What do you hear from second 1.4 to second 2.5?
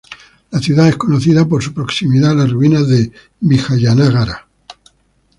por su proximidad a las